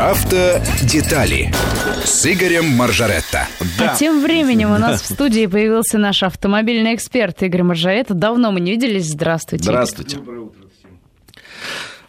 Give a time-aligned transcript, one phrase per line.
[0.00, 1.52] Автодетали
[2.04, 3.46] с Игорем Маржаретто.
[3.78, 3.92] Да.
[3.92, 8.14] А тем временем у нас в студии появился наш автомобильный эксперт Игорь Маржаретто.
[8.14, 9.10] Давно мы не виделись.
[9.10, 9.64] Здравствуйте.
[9.64, 10.16] Здравствуйте.
[10.16, 10.59] Доброе утро.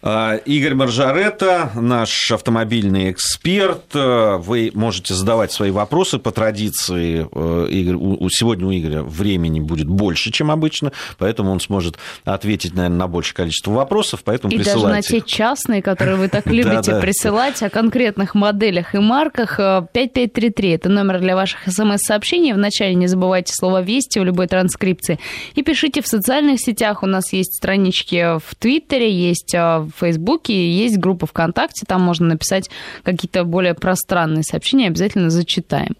[0.03, 3.83] А, Игорь Маржарета, наш автомобильный эксперт.
[3.93, 7.27] А, вы можете задавать свои вопросы по традиции.
[7.31, 7.97] А, Игорь,
[8.31, 13.35] сегодня у Игоря времени будет больше, чем обычно, поэтому он сможет ответить, наверное, на большее
[13.35, 14.87] количество вопросов, поэтому и присылайте.
[14.87, 19.57] даже на те частные, которые вы так любите присылать, о конкретных моделях и марках.
[19.57, 22.53] 5533– это номер для ваших смс-сообщений.
[22.53, 25.19] Вначале не забывайте слово «Вести» в любой транскрипции.
[25.53, 27.03] И пишите в социальных сетях.
[27.03, 32.69] У нас есть странички в Твиттере, есть в Фейсбуке, есть группа ВКонтакте, там можно написать
[33.03, 35.95] какие-то более пространные сообщения, обязательно зачитаем.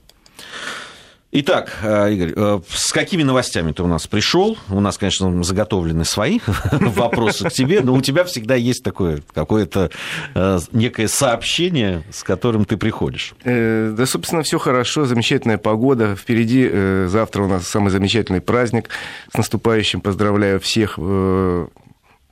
[1.34, 4.58] Итак, э, Игорь, э, с какими новостями ты у нас пришел?
[4.70, 6.40] У нас, конечно, заготовлены свои
[6.72, 9.92] вопросы к тебе, но у тебя всегда есть такое какое-то
[10.36, 13.34] э, некое сообщение, с которым ты приходишь.
[13.46, 16.18] Да, собственно, все хорошо, замечательная погода.
[16.18, 16.70] Впереди
[17.08, 18.90] завтра у нас самый замечательный праздник.
[19.34, 20.98] С наступающим поздравляю всех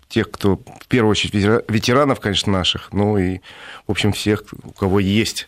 [0.09, 1.35] тех, кто, в первую очередь,
[1.69, 3.39] ветеранов, конечно, наших, ну и,
[3.87, 5.47] в общем, всех, у кого есть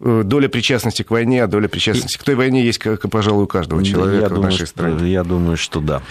[0.00, 3.84] доля причастности к войне, а доля причастности к той войне есть, как, пожалуй, у каждого
[3.84, 5.12] человека я в думаю, нашей стране.
[5.12, 6.02] Я думаю, что да.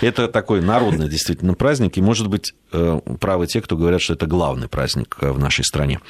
[0.00, 4.26] Это такой народный действительно праздник, и, может быть, э, правы те, кто говорят, что это
[4.26, 6.00] главный праздник э, в нашей стране.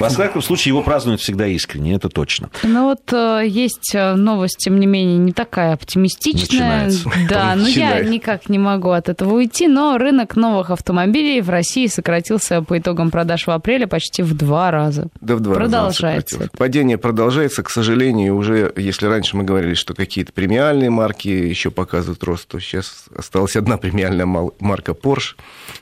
[0.00, 2.50] Во всяком случае, его празднуют всегда искренне, это точно.
[2.62, 6.86] Ну вот есть новость, тем не менее, не такая оптимистичная.
[6.86, 7.10] Начинается.
[7.28, 11.86] Да, но я никак не могу от этого уйти, но рынок новых автомобилей в России
[11.86, 15.08] сократился по итогам продаж в апреле почти в два раза.
[15.20, 16.38] Да, в два Продолжается.
[16.38, 21.72] Раза Падение продолжается, к сожалению, уже, если раньше мы говорили, что какие-то премиальные марки еще
[21.72, 25.34] показывают рост, то сейчас осталась одна премиальная марка Porsche,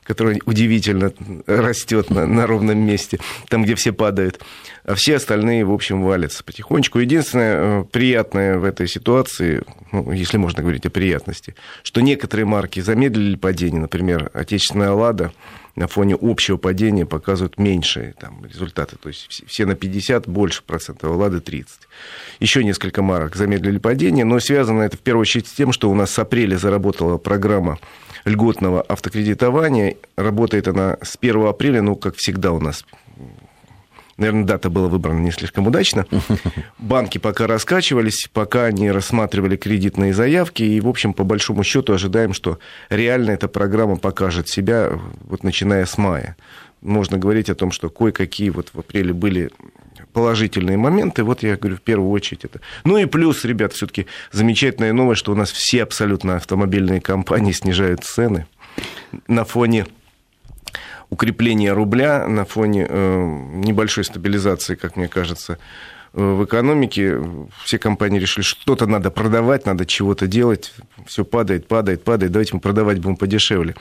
[0.05, 1.13] которая удивительно
[1.47, 4.41] растет на, на ровном месте, там, где все падают.
[4.85, 6.99] А все остальные, в общем, валятся потихонечку.
[6.99, 9.63] Единственное э, приятное в этой ситуации,
[9.93, 11.55] ну, если можно говорить о приятности,
[11.85, 15.33] что некоторые марки замедлили падение, например, отечественная «Лада»,
[15.75, 18.97] на фоне общего падения показывают меньшие там, результаты.
[18.97, 21.73] То есть все на 50, больше процентов, а «Лады» 30.
[22.41, 25.95] Еще несколько марок замедлили падение, но связано это в первую очередь с тем, что у
[25.95, 27.79] нас с апреля заработала программа
[28.25, 29.97] льготного автокредитования.
[30.17, 32.85] Работает она с 1 апреля, ну, как всегда у нас
[34.17, 36.07] наверное, дата была выбрана не слишком удачно.
[36.79, 42.33] Банки пока раскачивались, пока не рассматривали кредитные заявки, и, в общем, по большому счету ожидаем,
[42.33, 42.59] что
[42.91, 46.37] реально эта программа покажет себя, вот начиная с мая.
[46.81, 49.51] Можно говорить о том, что кое-какие вот в апреле были
[50.13, 51.25] положительные моменты.
[51.25, 52.61] Вот я говорю, в первую очередь это.
[52.85, 58.05] Ну и плюс, ребят, все-таки замечательная новость, что у нас все абсолютно автомобильные компании снижают
[58.05, 58.47] цены
[59.29, 59.87] на фоне
[61.13, 65.59] укрепления рубля на фоне э, небольшой стабилизации, как мне кажется,
[66.15, 67.21] э, в экономике.
[67.65, 70.73] Все компании решили, что что-то надо продавать, надо чего-то делать.
[71.07, 72.33] Все падает, падает, падает.
[72.33, 73.75] Давайте мы продавать будем подешевле.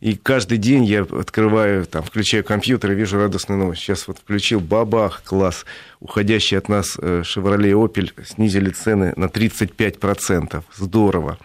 [0.00, 3.80] И каждый день я открываю, там, включаю компьютер и вижу радостную новость.
[3.80, 5.64] Сейчас вот включил, бабах, класс.
[6.00, 10.62] Уходящий от нас Chevrolet Opel снизили цены на 35%.
[10.76, 11.38] Здорово.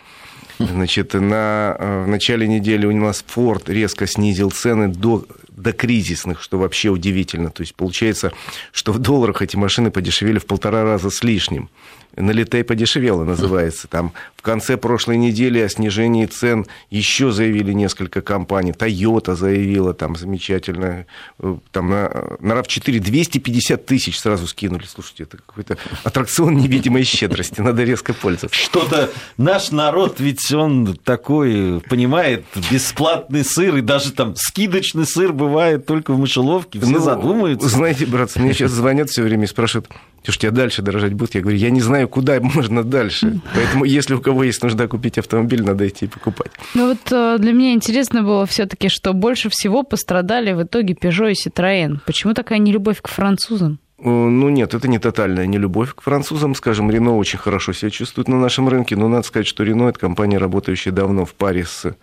[0.60, 6.42] Значит, на, э, в начале недели у нас Ford резко снизил цены до, до кризисных,
[6.42, 7.50] что вообще удивительно.
[7.50, 8.32] То есть получается,
[8.72, 11.70] что в долларах эти машины подешевели в полтора раза с лишним
[12.16, 13.88] налетай подешевело называется.
[13.88, 18.72] Там в конце прошлой недели о снижении цен еще заявили несколько компаний.
[18.72, 21.06] Toyota заявила там замечательно.
[21.40, 24.84] Э, там на, на RAV4 250 тысяч сразу скинули.
[24.86, 27.62] Слушайте, это какой-то аттракцион невидимой щедрости.
[27.62, 28.60] Надо резко пользоваться.
[28.60, 35.86] Что-то наш народ, ведь он такой, понимает, бесплатный сыр, и даже там скидочный сыр бывает
[35.86, 36.80] только в мышеловке.
[36.80, 37.70] Все ну, задумаются.
[37.70, 39.90] Знаете, брат, мне сейчас звонят все время и спрашивают,
[40.24, 41.36] Слушайте, а дальше дорожать будет?
[41.36, 43.42] Я говорю, я не знаю, куда можно дальше.
[43.54, 46.52] Поэтому, если у кого есть нужда купить автомобиль, надо идти покупать.
[46.74, 51.34] Ну вот э, для меня интересно было все-таки, что больше всего пострадали в итоге Peugeot
[51.34, 51.98] и Citroën.
[52.06, 53.80] Почему такая нелюбовь к французам?
[54.00, 56.56] Э, ну нет, это не тотальная нелюбовь к французам.
[56.56, 60.00] Скажем, Рено очень хорошо себя чувствует на нашем рынке, но надо сказать, что Рено– это
[60.00, 61.96] компания, работающая давно в паре с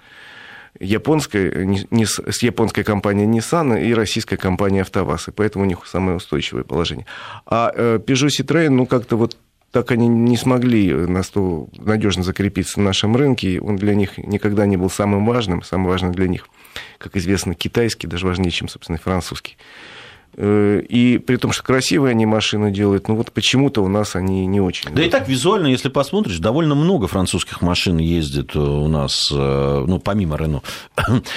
[0.81, 6.17] японской, не, с японской компанией Nissan и российской компанией АвтоВАЗ, и поэтому у них самое
[6.17, 7.06] устойчивое положение.
[7.47, 9.37] А э, Peugeot Citroën, ну, как-то вот
[9.71, 13.61] так они не смогли надежно закрепиться на нашем рынке.
[13.61, 15.62] Он для них никогда не был самым важным.
[15.62, 16.49] Самым важным для них,
[16.99, 19.56] как известно, китайский, даже важнее, чем, собственно, французский.
[20.37, 24.47] Э, и при том, что красивые они машины делают, ну вот почему-то у нас они
[24.47, 24.91] не очень.
[24.94, 29.85] Да и так визуально, если посмотришь, довольно много французских машин ездит э, у нас, э,
[29.87, 30.62] ну, помимо Рено.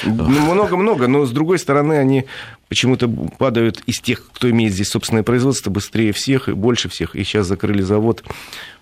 [0.03, 2.25] Много-много, но с другой стороны, они
[2.73, 7.15] почему-то падают из тех, кто имеет здесь собственное производство, быстрее всех и больше всех.
[7.15, 8.23] И сейчас закрыли завод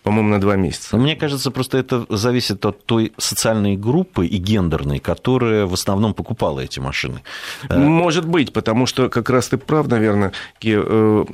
[0.04, 0.98] по-моему, на два месяца.
[0.98, 6.60] Мне кажется, просто это зависит от той социальной группы и гендерной, которая в основном покупала
[6.62, 7.22] эти машины.
[7.70, 10.32] Э, Может быть, потому что как раз ты прав, наверное.
[10.64, 11.26] Э,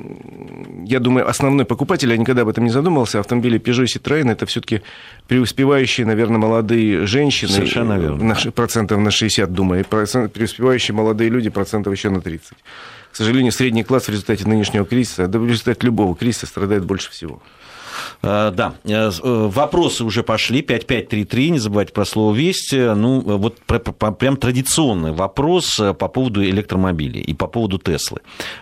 [0.84, 4.44] я думаю, основной покупатель, я никогда об этом не задумывался, автомобили Peugeot и Citroёn это
[4.44, 4.82] все-таки
[5.28, 7.50] преуспевающие, наверное, молодые женщины.
[7.50, 8.36] Совершенно верно.
[8.54, 12.47] Процентов на 60, думаю, преуспевающие молодые люди процентов еще на 30.
[13.12, 17.10] К сожалению, средний класс в результате нынешнего кризиса, да в результате любого кризиса страдает больше
[17.10, 17.42] всего.
[18.22, 20.62] Э, да, э, э, вопросы уже пошли.
[20.62, 22.72] 5533, не забывайте про слово «Весть».
[22.72, 28.20] Ну, вот прям традиционный вопрос по поводу электромобилей и по поводу Теслы.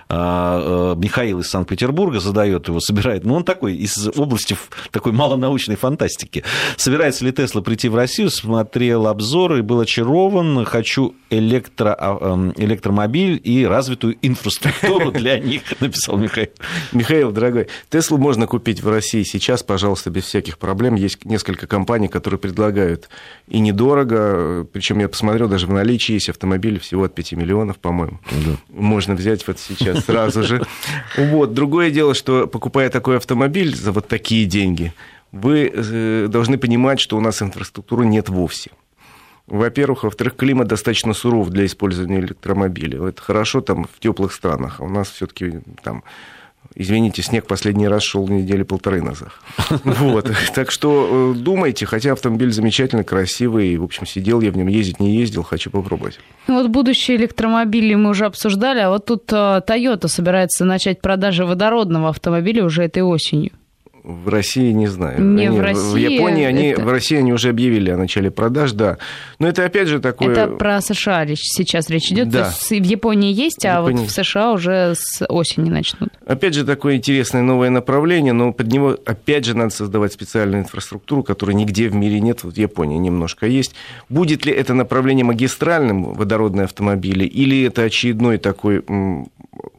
[0.09, 4.57] Михаил из Санкт-Петербурга задает его, собирает, ну, он такой, из области
[4.91, 6.45] такой малонаучной фантастики.
[6.77, 8.31] Собирается ли Тесла прийти в Россию?
[8.31, 10.65] Смотрел обзор и был очарован.
[10.65, 16.51] Хочу электро, а, эм, электромобиль и развитую инфраструктуру для них, написал Михаил.
[16.93, 20.95] Михаил, дорогой, Теслу можно купить в России сейчас, пожалуйста, без всяких проблем.
[20.95, 23.09] Есть несколько компаний, которые предлагают
[23.49, 28.21] и недорого, причем я посмотрел, даже в наличии есть автомобили всего от 5 миллионов, по-моему.
[28.31, 28.57] Да.
[28.71, 30.65] Можно взять вот сейчас сразу же.
[31.17, 31.53] Вот.
[31.55, 34.93] Другое дело, что покупая такой автомобиль за вот такие деньги,
[35.33, 38.71] вы э, должны понимать, что у нас инфраструктуры нет вовсе.
[39.47, 43.09] Во-первых, во-вторых, климат достаточно суров для использования электромобиля.
[43.09, 46.03] Это хорошо там в теплых странах, а у нас все-таки там
[46.75, 49.31] Извините, снег последний раз шел недели полторы назад.
[49.85, 50.31] Вот.
[50.55, 53.77] Так что э, думайте, хотя автомобиль замечательный, красивый.
[53.77, 56.19] В общем, сидел я в нем, ездить не ездил, хочу попробовать.
[56.49, 62.11] Вот будущие электромобили мы уже обсуждали, а вот тут э, Toyota собирается начать продажи водородного
[62.11, 63.53] автомобиля уже этой осенью.
[64.07, 65.21] В России не знаю.
[65.21, 65.93] Не они, в России.
[65.93, 66.81] В Японии они, это...
[66.81, 68.99] в России они уже объявили о начале продаж, да.
[69.41, 70.31] Но это опять же такое.
[70.31, 72.29] Это про США речь сейчас речь идет.
[72.29, 72.45] Да.
[72.45, 74.03] То есть в Японии есть, а Японии...
[74.03, 76.11] вот в США уже с осени начнут.
[76.25, 81.25] Опять же такое интересное новое направление, но под него опять же надо создавать специальную инфраструктуру,
[81.25, 82.45] которой нигде в мире нет.
[82.45, 83.75] Вот в Японии немножко есть.
[84.09, 88.85] Будет ли это направление магистральным водородные автомобили, или это очередной такой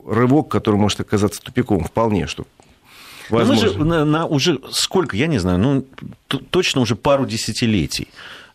[0.06, 1.86] рывок, который может оказаться тупиком?
[1.86, 2.46] Вполне, что
[3.30, 3.66] Возможно.
[3.66, 5.86] мы же на, на уже сколько, я не знаю, ну,
[6.50, 8.08] точно уже пару десятилетий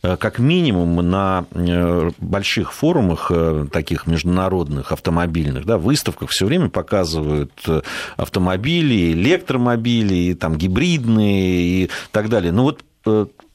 [0.02, 6.69] э, как минимум на э, больших форумах, э, таких международных автомобильных, да, выставках все время
[6.69, 7.52] показывают
[8.16, 12.52] автомобили, электромобили, там, гибридные и так далее.
[12.52, 12.82] Ну вот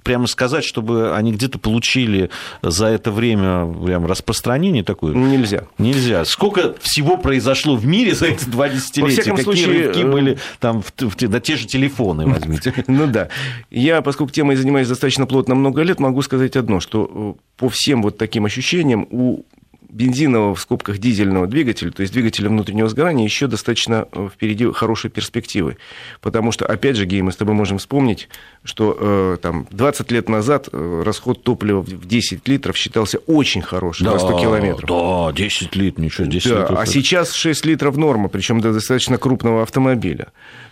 [0.07, 2.29] прямо сказать, чтобы они где-то получили
[2.61, 5.13] за это время прям распространение такое?
[5.13, 5.63] Нельзя.
[5.77, 6.23] Нельзя.
[6.23, 9.23] Сколько всего произошло в мире за эти два десятилетия?
[9.23, 9.67] Какие случае...
[9.67, 12.73] рывки э, были там, в, в, да, те же телефоны возьмите.
[12.87, 13.27] Ну да.
[13.69, 18.01] Я, поскольку темой занимаюсь достаточно плотно много лет, могу сказать одно, что э, по всем
[18.01, 19.43] вот таким ощущениям у
[19.89, 25.09] бензинового, в скобках, дизельного двигателя, то есть двигателя внутреннего сгорания, еще достаточно э, впереди хорошие
[25.11, 25.77] перспективы.
[26.21, 28.29] Потому что, опять же, Гей, мы с тобой можем вспомнить,
[28.63, 34.07] что э, там, 20 лет назад э, расход топлива в 10 литров считался очень хорошим
[34.07, 34.89] да, на 100 километров.
[34.89, 36.79] Да, 10 литров, ничего, 10 да, литров.
[36.79, 40.27] А сейчас 6 литров норма, причем для достаточно крупного автомобиля.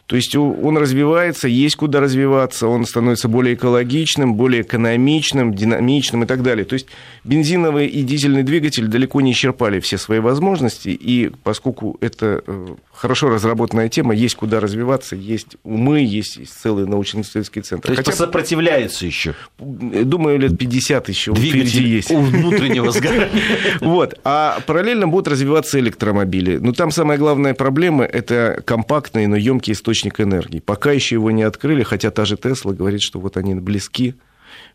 [0.08, 6.28] То есть он развивается, есть куда развиваться, он становится более экологичным, более экономичным, динамичным и
[6.28, 6.64] так далее.
[6.64, 6.88] То есть
[7.24, 13.30] бензиновый и дизельный двигатель далеко не исчерпали все свои возможности, и поскольку это э, хорошо
[13.30, 17.88] разработанная тема, есть куда развиваться, есть умы, есть, целый научно-исследовательский центр.
[17.88, 19.34] То есть Хотя, сопротивляется еще?
[19.58, 22.12] Думаю, лет 50 еще Двигатель есть.
[22.12, 23.30] у внутреннего сгорания.
[23.82, 24.20] Вот.
[24.24, 26.58] А параллельно будут развиваться электромобили.
[26.58, 30.60] Но там самая главная проблема– это компактный, но емкий источник источник энергии.
[30.60, 34.16] Пока еще его не открыли, хотя та же Тесла говорит, что вот они близки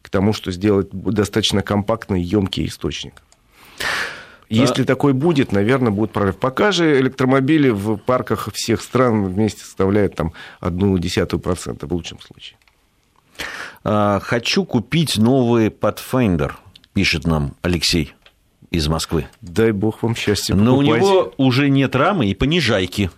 [0.03, 3.15] к тому, что сделать достаточно компактный, емкий источник.
[4.49, 4.85] Если а...
[4.85, 6.37] такой будет, наверное, будет прорыв.
[6.37, 12.19] Пока же электромобили в парках всех стран вместе составляют там одну десятую процента в лучшем
[12.21, 12.57] случае.
[13.85, 16.53] А, хочу купить новый Pathfinder,
[16.95, 18.15] пишет нам Алексей
[18.71, 19.27] из Москвы.
[19.41, 20.55] Дай бог вам счастья.
[20.55, 23.11] Но у него уже нет рамы и понижайки.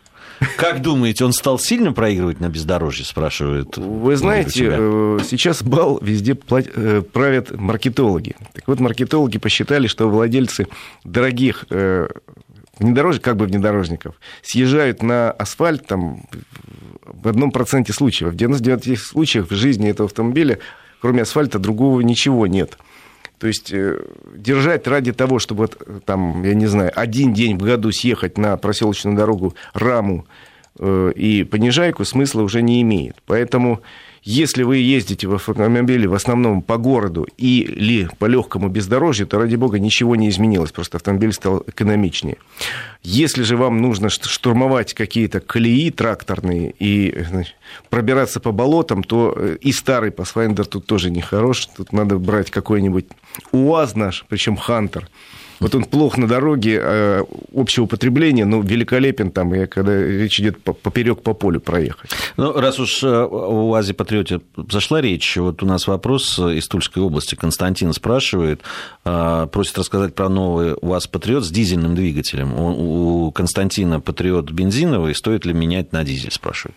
[0.57, 3.77] Как думаете, он стал сильно проигрывать на бездорожье, спрашивают?
[3.77, 8.37] Вы знаете, э, сейчас бал везде э, правят маркетологи.
[8.53, 10.67] Так вот, маркетологи посчитали, что владельцы
[11.05, 12.09] дорогих э,
[12.79, 16.25] внедорожников, как бы внедорожников, съезжают на асфальт там,
[17.05, 18.33] в одном проценте случаев.
[18.33, 20.59] В 99 случаях в жизни этого автомобиля,
[21.01, 22.79] кроме асфальта, другого ничего нет.
[23.43, 23.99] То есть э,
[24.37, 25.69] держать ради того, чтобы
[26.05, 31.45] там, я не знаю, один день в году съехать на проселочную дорогу раму э, и
[31.51, 33.17] понижайку смысла уже не имеет.
[33.27, 33.83] Поэтому
[34.25, 39.57] Если вы ездите в автомобиле в основном по городу или по легкому бездорожью, то, ради
[39.57, 42.37] бога, ничего не изменилось, просто автомобиль стал экономичнее.
[43.03, 47.57] Если же вам нужно штурмовать какие-то колеи тракторные и значит,
[47.91, 51.67] пробираться по болотам, то э, и старый Pathfinder тут тоже не хорош.
[51.77, 53.07] Тут надо брать какой-нибудь
[53.51, 55.09] УАЗ наш, причем Хантер.
[55.63, 60.63] Вот он плох на дороге э, общего потребления, но великолепен там, и когда речь идет
[60.63, 62.11] поперек по полю проехать.
[62.37, 64.41] Ну, раз уж э, о УАЗе Патриоте
[64.71, 67.37] зашла речь, вот у нас вопрос из Тульской области.
[67.37, 68.63] Константин спрашивает,
[69.05, 72.55] э, просит рассказать про новый УАЗ Патриот с дизельным двигателем.
[72.59, 76.77] У Константина Патриот бензиновый, стоит ли менять на дизель, спрашивает.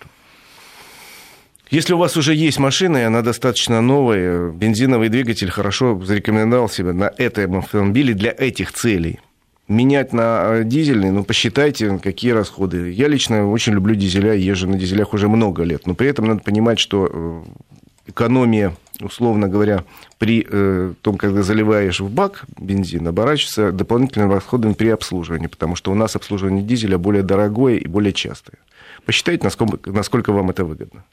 [1.72, 6.94] Если у вас уже есть машина, и она достаточно новая, бензиновый двигатель хорошо зарекомендовал себя
[6.94, 9.20] на этом автомобиле для этих целей.
[9.68, 12.92] Менять на дизельный, ну, посчитайте, какие расходы.
[12.92, 16.42] Я лично очень люблю дизеля, езжу на дизелях уже много лет, но при этом надо
[16.42, 17.44] понимать, что э,
[18.06, 19.84] экономия, условно говоря,
[20.20, 25.92] при э, том, когда заливаешь в бак бензин, оборачивается дополнительными расходами при обслуживании, потому что
[25.92, 28.58] у нас обслуживание дизеля более дорогое и более частое.
[29.04, 31.04] Посчитайте, насколько, насколько вам это выгодно.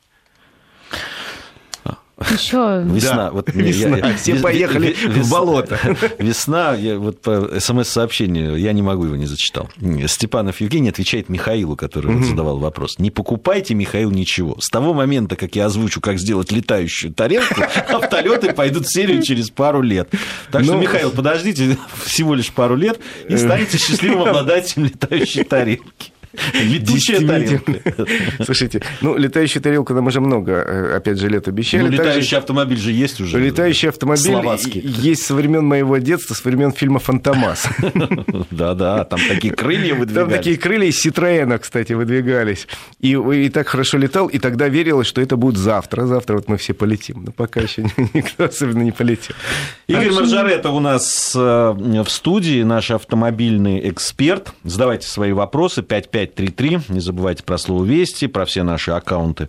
[2.20, 3.16] Еще весна.
[3.16, 3.96] Да, вот, весна.
[3.96, 5.78] Я, Все вес, поехали вес, в болото.
[6.18, 9.70] Весна, я, вот по смс-сообщению, я не могу его не зачитал.
[10.06, 12.24] Степанов Евгений отвечает Михаилу, который mm-hmm.
[12.24, 12.98] задавал вопрос.
[12.98, 14.56] Не покупайте, Михаил, ничего.
[14.60, 19.50] С того момента, как я озвучу, как сделать летающую тарелку, автолеты пойдут в серию через
[19.50, 20.08] пару лет.
[20.50, 26.11] Так что, ну, Михаил, подождите всего лишь пару лет и станете счастливым обладателем летающей тарелки.
[26.54, 27.72] Летучая тарелка.
[28.44, 31.82] Слушайте, ну, летающая тарелка нам уже много, э, опять же, лет обещали.
[31.82, 33.38] Ну, летающий автомобиль же есть уже.
[33.38, 34.80] Летающий автомобиль Словацкий.
[34.80, 37.68] есть со времен моего детства, с времен фильма «Фантомас».
[38.50, 40.28] Да-да, там такие крылья выдвигались.
[40.28, 42.66] Там такие крылья из Ситроена, кстати, выдвигались.
[43.00, 46.06] И, и так хорошо летал, и тогда верилось, что это будет завтра.
[46.06, 47.24] Завтра вот мы все полетим.
[47.24, 47.82] Но пока еще
[48.14, 49.36] никто особенно не полетел.
[49.86, 54.54] Игорь Маржарета у нас э, в студии, наш автомобильный эксперт.
[54.64, 55.82] Задавайте свои вопросы.
[55.82, 56.94] 55 5533.
[56.94, 59.48] Не забывайте про слово «Вести», про все наши аккаунты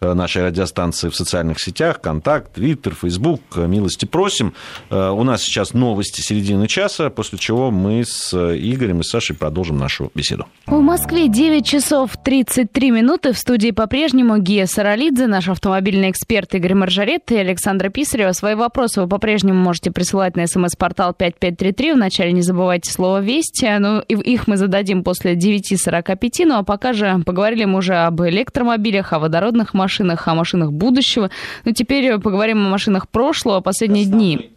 [0.00, 3.40] э, нашей радиостанции в социальных сетях, Контакт, Твиттер, Фейсбук.
[3.56, 4.54] Милости просим.
[4.90, 9.78] Э, у нас сейчас новости середины часа, после чего мы с Игорем и Сашей продолжим
[9.78, 10.46] нашу беседу.
[10.66, 13.32] В Москве 9 часов 33 минуты.
[13.32, 18.32] В студии по-прежнему Гия Саралидзе, наш автомобильный эксперт Игорь Маржарет и Александра Писарева.
[18.32, 21.92] Свои вопросы вы по-прежнему можете присылать на смс-портал 5533.
[21.94, 23.66] Вначале не забывайте слово «Вести».
[23.78, 26.46] Ну, их мы зададим после 9.40 45.
[26.46, 31.30] Ну а пока же поговорили мы уже об электромобилях, о водородных машинах, о машинах будущего.
[31.64, 34.50] Ну теперь поговорим о машинах прошлого, последние дни.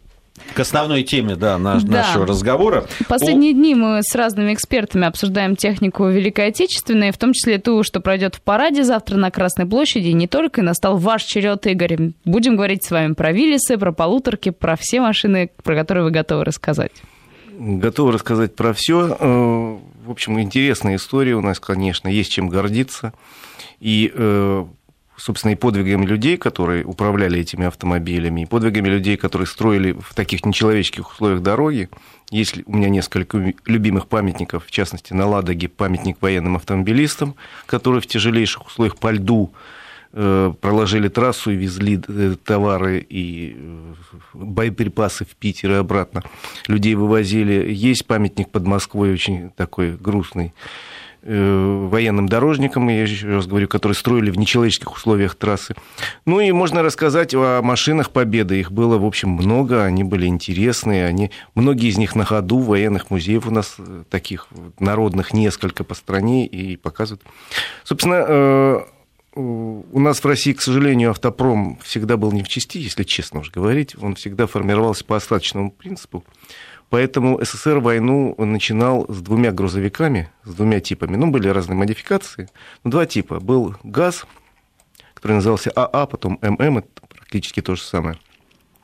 [0.55, 1.99] К основной теме да, наш, да.
[1.99, 2.85] нашего разговора.
[3.07, 3.53] Последние О...
[3.53, 8.35] дни мы с разными экспертами обсуждаем технику Великой Отечественной, в том числе ту, что пройдет
[8.35, 10.07] в параде завтра на Красной площади.
[10.07, 12.13] И не только, и настал ваш черед, Игорь.
[12.25, 16.45] Будем говорить с вами про Виллисы, про полуторки, про все машины, про которые вы готовы
[16.45, 16.91] рассказать.
[17.59, 23.13] Готовы рассказать про все э, в общем, интересная история у нас, конечно, есть чем гордиться.
[23.79, 24.65] И, э,
[25.17, 30.45] собственно, и подвигами людей, которые управляли этими автомобилями, и подвигами людей, которые строили в таких
[30.45, 31.89] нечеловеческих условиях дороги.
[32.31, 38.07] Есть у меня несколько любимых памятников, в частности, на Ладоге памятник военным автомобилистам, которые в
[38.07, 39.53] тяжелейших условиях по льду
[40.13, 43.93] проложили трассу и везли э, товары и э,
[44.33, 46.21] боеприпасы в Питер и обратно.
[46.67, 47.71] Людей вывозили.
[47.73, 50.53] Есть памятник под Москвой очень такой грустный
[51.25, 55.73] военным дорожникам, я еще раз говорю, которые строили в нечеловеческих условиях трассы.
[56.25, 58.59] Ну и можно рассказать о машинах Победы.
[58.59, 63.09] Их было, в общем, много, они были интересные, они, многие из них на ходу, военных
[63.09, 63.77] музеев у нас
[64.09, 67.23] таких народных несколько по стране и показывают.
[67.85, 68.83] Собственно,
[69.35, 73.51] у нас в России, к сожалению, автопром всегда был не в части, если честно уж
[73.51, 73.95] говорить.
[74.01, 76.23] Он всегда формировался по остаточному принципу.
[76.89, 81.15] Поэтому СССР войну начинал с двумя грузовиками, с двумя типами.
[81.15, 82.49] Ну, были разные модификации.
[82.83, 83.39] Но два типа.
[83.39, 84.27] Был ГАЗ,
[85.15, 88.19] который назывался АА, потом ММ, это практически то же самое.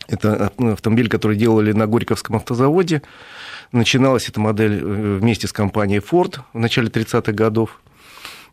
[0.07, 3.03] Это автомобиль, который делали на Горьковском автозаводе.
[3.71, 7.79] Начиналась эта модель э, вместе с компанией Ford в начале 30-х годов.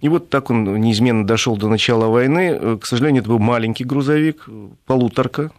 [0.01, 2.59] И вот так он неизменно дошел до начала войны.
[2.61, 4.49] Э, к сожалению, это был маленький грузовик,
[4.87, 5.51] полуторка.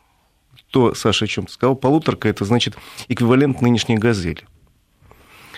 [0.71, 1.75] То Саша о чем-то сказал.
[1.75, 2.75] Полуторка– это, значит,
[3.07, 4.43] эквивалент нынешней «Газели».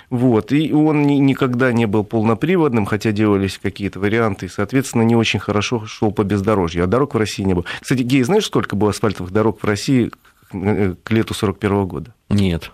[0.09, 0.51] Вот.
[0.51, 5.85] И он никогда не был полноприводным, хотя делались какие-то варианты, и, соответственно, не очень хорошо
[5.85, 6.83] шел по бездорожью.
[6.83, 7.65] А дорог в России не было.
[7.79, 10.11] Кстати, Гей, знаешь, сколько было асфальтовых дорог в России
[10.51, 12.13] э, к лету 41 года?
[12.29, 12.71] Нет.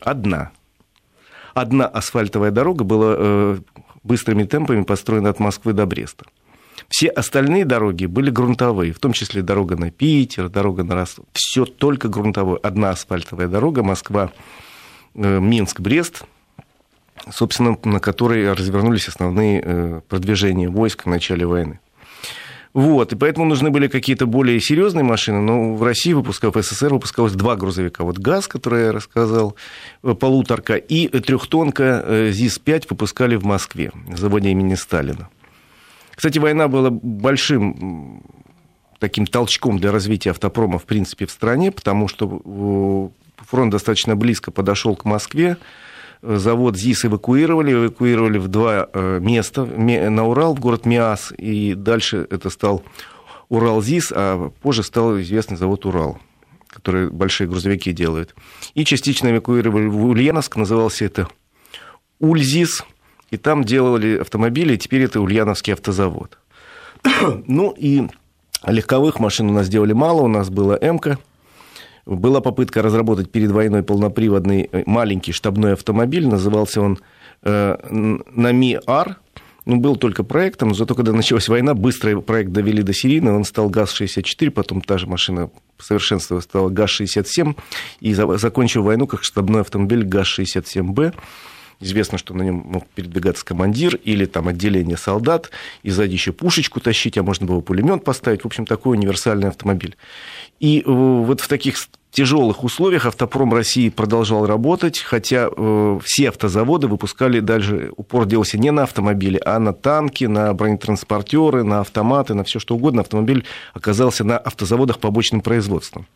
[0.00, 0.50] Одна.
[1.54, 3.58] Одна асфальтовая дорога была э,
[4.04, 6.26] быстрыми темпами построена от Москвы до Бреста.
[6.88, 11.24] Все остальные дороги были грунтовые, в том числе дорога на Питер, дорога на Ростов.
[11.32, 12.58] Все только грунтовое.
[12.58, 14.32] Одна асфальтовая дорога, Москва,
[15.14, 16.24] э, Минск, Брест,
[17.30, 21.80] собственно, на которой развернулись основные э, продвижения войск в начале войны.
[22.74, 26.94] Вот, и поэтому нужны были какие-то более серьезные машины, но в России выпускал, в СССР
[26.94, 28.02] выпускалось два грузовика.
[28.02, 29.56] Вот ГАЗ, который я рассказал,
[30.02, 35.28] э, полуторка, и трехтонка э, ЗИС-5 выпускали в Москве, в заводе имени Сталина.
[36.14, 38.22] Кстати, война была большим
[38.98, 44.96] таким толчком для развития автопрома, в принципе, в стране, потому что фронт достаточно близко подошел
[44.96, 45.58] к Москве,
[46.22, 52.26] завод ЗИС эвакуировали, эвакуировали в два э, места, на Урал, в город Миас, и дальше
[52.30, 52.82] это стал
[53.48, 56.18] Урал-ЗИС, а позже стал известный завод Урал,
[56.68, 58.34] который большие грузовики делает.
[58.74, 61.28] И частично эвакуировали в Ульяновск, назывался это
[62.18, 62.84] Ульзис,
[63.30, 66.38] и там делали автомобили, и теперь это Ульяновский автозавод.
[67.46, 68.06] ну и
[68.66, 71.18] легковых машин у нас делали мало, у нас была МК,
[72.06, 76.98] была попытка разработать перед войной полноприводный э, маленький штабной автомобиль, назывался он
[77.42, 79.18] э, Нами-Ар,
[79.64, 83.70] ну, был только проектом, зато когда началась война, быстро проект довели до серийного, он стал
[83.70, 87.56] ГАЗ-64, потом та же машина совершенствовала, стала ГАЗ-67,
[88.00, 91.14] и закончил войну как штабной автомобиль ГАЗ-67Б.
[91.82, 95.50] Известно, что на нем мог передвигаться командир или там отделение солдат,
[95.82, 98.42] и сзади еще пушечку тащить, а можно было пулемет поставить.
[98.42, 99.96] В общем, такой универсальный автомобиль.
[100.60, 101.76] И э, вот в таких
[102.12, 108.70] тяжелых условиях автопром России продолжал работать, хотя э, все автозаводы выпускали дальше, упор делался не
[108.70, 113.00] на автомобили, а на танки, на бронетранспортеры, на автоматы, на все что угодно.
[113.00, 116.06] Автомобиль оказался на автозаводах побочным производством.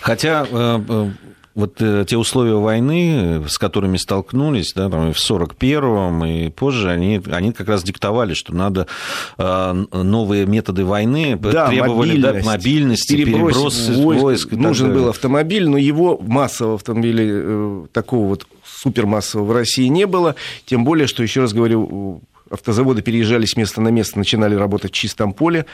[0.00, 1.10] Хотя э,
[1.54, 7.20] вот э, те условия войны, с которыми столкнулись, да, там, в 41-м и позже, они,
[7.30, 8.86] они как раз диктовали, что надо
[9.38, 14.22] э, новые методы войны, да, требовали мобильность, да, мобильности, переброс войск.
[14.22, 20.06] войск Нужен был автомобиль, но его массового автомобиля э, такого вот супермассового в России не
[20.06, 20.34] было,
[20.66, 22.20] тем более, что, еще раз говорю,
[22.54, 25.66] автозаводы переезжали с места на место, начинали работать в чистом поле,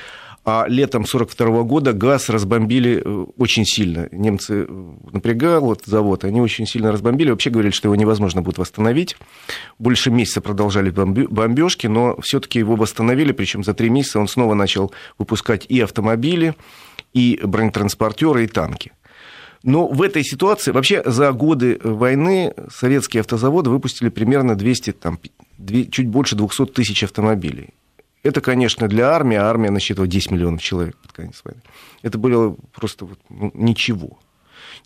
[0.45, 4.09] а летом 1942 года газ разбомбили э, очень сильно.
[4.11, 7.31] Немцы э, напрягал этот завод, они очень сильно разбомбили.
[7.31, 9.17] Вообще говорили, что его невозможно будет восстановить.
[9.79, 14.93] Больше месяца продолжали бомбежки, но все-таки его восстановили, причем за три месяца он снова начал
[15.19, 16.55] выпускать и автомобили,
[17.13, 18.93] и бронетранспортеры, и танки.
[19.63, 25.19] Но в этой ситуации, вообще за годы войны советские автозаводы выпустили примерно 200, там,
[25.91, 27.71] чуть больше 200 тысяч автомобилей.
[28.23, 31.63] Это, конечно, для армии, а армия насчитывала 10 миллионов человек под конец войны.
[32.03, 34.19] Это было просто вот, ну, ничего.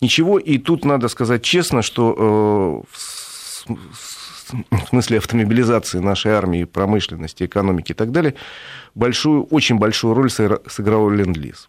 [0.01, 2.85] Ничего, и тут надо сказать честно, что
[3.67, 3.73] э,
[4.71, 8.35] в смысле автомобилизации нашей армии, промышленности, экономики и так далее,
[8.95, 11.67] большую, очень большую роль сыграл ленд-лиз.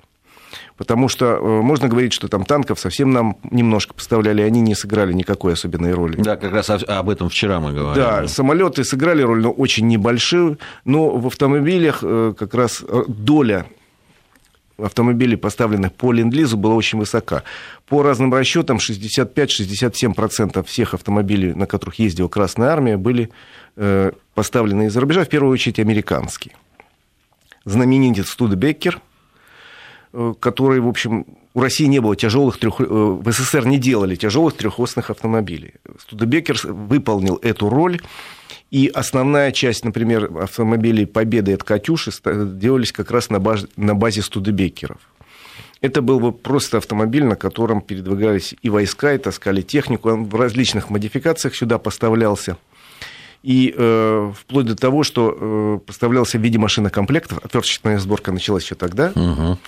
[0.77, 5.13] Потому что э, можно говорить, что там танков совсем нам немножко поставляли, они не сыграли
[5.13, 6.17] никакой особенной роли.
[6.17, 8.03] Да, как раз об этом вчера мы говорили.
[8.03, 10.59] Да, самолеты сыграли роль, но очень небольшую.
[10.83, 13.67] Но в автомобилях э, как раз э, доля
[14.77, 17.43] автомобилей, поставленных по ленд-лизу, была очень высока.
[17.87, 23.29] По разным расчетам, 65-67% всех автомобилей, на которых ездила Красная Армия, были
[24.33, 26.55] поставлены из-за рубежа, в первую очередь американские.
[27.63, 28.99] Знаменитый Студебеккер–
[30.39, 32.79] которые, в общем, у России не было тяжелых трех...
[32.79, 35.73] Э, в СССР не делали тяжелых трехосных автомобилей.
[35.99, 38.01] Студебекер выполнил эту роль,
[38.71, 44.21] и основная часть, например, автомобилей Победы от Катюши делались как раз на базе, на базе
[44.21, 44.97] Студебекеров.
[45.81, 50.09] Это был бы просто автомобиль, на котором передвигались и войска, и таскали технику.
[50.09, 52.57] Он в различных модификациях сюда поставлялся–
[53.45, 58.73] и э, вплоть до того, что э, поставлялся в виде машинокомплектов, отверточная сборка началась еще
[58.73, 59.11] тогда.
[59.13, 59.59] Угу.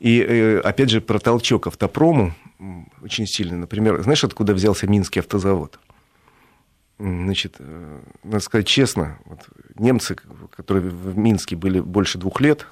[0.00, 2.34] И э, опять же про толчок автопрому
[3.00, 3.56] очень сильный.
[3.56, 5.78] Например, знаешь, откуда взялся Минский автозавод?
[6.98, 9.38] Значит, э, надо сказать честно, вот
[9.78, 10.16] немцы,
[10.50, 12.66] которые в Минске были больше двух лет,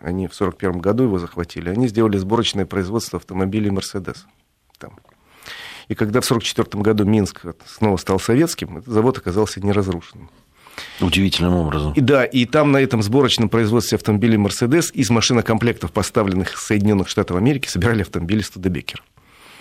[0.00, 4.26] они в 1941 году его захватили, они сделали сборочное производство автомобилей «Мерседес».
[4.78, 4.98] Там.
[5.88, 10.30] И когда в 1944 году Минск снова стал советским, этот завод оказался неразрушенным.
[11.00, 11.92] Удивительным образом.
[11.92, 17.08] И да, и там на этом сборочном производстве автомобилей Mercedes из машинокомплектов, поставленных из Соединенных
[17.08, 19.02] Штатов Америки, собирали автомобили Студебекер.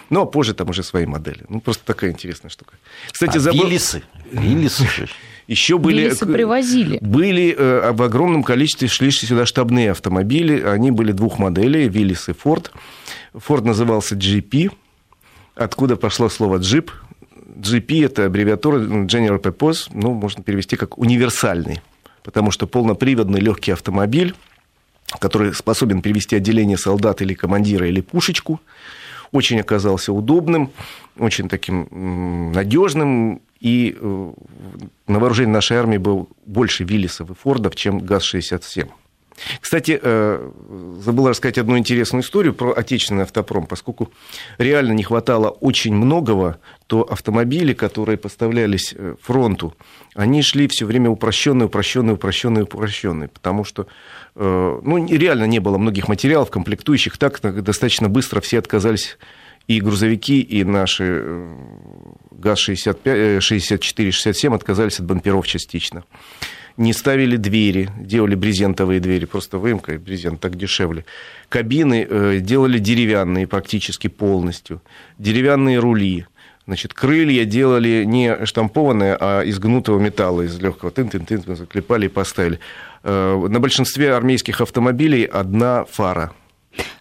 [0.09, 1.45] Ну, а позже там уже свои модели.
[1.47, 2.73] Ну, просто такая интересная штука.
[3.11, 3.65] Кстати, а забыл...
[3.65, 4.03] Виллисы.
[4.29, 4.85] Виллисы.
[5.47, 6.03] Еще были...
[6.03, 6.97] Виллисы привозили.
[7.01, 10.61] Были э, в огромном количестве шли сюда штабные автомобили.
[10.61, 12.73] Они были двух моделей, Виллис и Форд.
[13.33, 14.71] Форд назывался GP,
[15.63, 16.91] откуда пошло слово джип.
[17.57, 21.81] GP– это аббревиатура General Purpose, ну, можно перевести как универсальный,
[22.23, 24.35] потому что полноприводный легкий автомобиль,
[25.19, 28.59] который способен перевести отделение солдат или командира или пушечку.
[29.31, 30.71] Очень оказался удобным,
[31.17, 33.41] очень таким надежным.
[33.59, 34.33] И э,
[35.07, 38.89] на вооружении нашей армии был больше Виллисов и Фордов, чем ГАЗ-67.
[39.59, 40.49] Кстати, э,
[40.99, 43.65] забыл рассказать одну интересную историю про отечественный автопром.
[43.65, 44.11] Поскольку
[44.57, 49.75] реально не хватало очень многого, то автомобили, которые поставлялись э, фронту,
[50.15, 53.87] они шли все время упрощенные, упрощенные, упрощенные, упрощенные, потому что
[54.35, 59.17] э, ну, реально не было многих материалов, комплектующих, так достаточно быстро все отказались
[59.67, 61.47] и грузовики, и наши
[62.31, 66.03] ГАЗ-64-67 отказались от бамперов частично
[66.81, 71.05] не ставили двери, делали брезентовые двери, просто выемка и брезент, так дешевле.
[71.47, 74.81] Кабины э, делали деревянные практически полностью,
[75.17, 76.25] деревянные рули.
[76.67, 82.59] Значит, крылья делали не штампованные, а из гнутого металла, из легкого тын-тын-тын, заклепали и поставили.
[83.03, 86.33] Э, на большинстве армейских автомобилей одна фара–